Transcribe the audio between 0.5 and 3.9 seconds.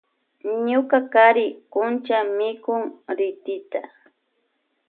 Ñuka kari kuncha mikun ritita.